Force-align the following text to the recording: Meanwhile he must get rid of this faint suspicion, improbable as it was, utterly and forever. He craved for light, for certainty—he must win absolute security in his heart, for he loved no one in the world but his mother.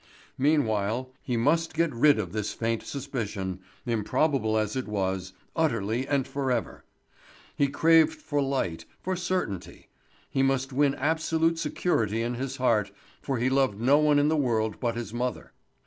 Meanwhile 0.39 1.11
he 1.21 1.37
must 1.37 1.75
get 1.75 1.93
rid 1.93 2.17
of 2.17 2.31
this 2.31 2.53
faint 2.53 2.81
suspicion, 2.81 3.59
improbable 3.85 4.57
as 4.57 4.75
it 4.75 4.87
was, 4.87 5.33
utterly 5.55 6.07
and 6.07 6.25
forever. 6.27 6.83
He 7.55 7.67
craved 7.67 8.19
for 8.19 8.41
light, 8.41 8.85
for 8.99 9.15
certainty—he 9.15 10.41
must 10.41 10.73
win 10.73 10.95
absolute 10.95 11.59
security 11.59 12.23
in 12.23 12.33
his 12.33 12.57
heart, 12.57 12.89
for 13.21 13.37
he 13.37 13.51
loved 13.51 13.79
no 13.79 13.99
one 13.99 14.17
in 14.17 14.27
the 14.27 14.35
world 14.37 14.79
but 14.79 14.95
his 14.95 15.13
mother. 15.13 15.53